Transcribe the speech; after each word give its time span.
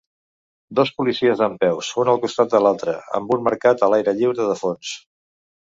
Dos 0.79 0.91
policies 1.01 1.43
dempeus 1.43 1.91
un 2.03 2.11
al 2.15 2.21
costat 2.25 2.53
de 2.55 2.63
l'altre 2.65 2.97
amb 3.21 3.37
un 3.39 3.47
mercat 3.49 3.85
a 3.85 3.91
l'aire 3.95 4.19
lliure 4.23 4.53
de 4.55 4.61
fons. 4.65 4.99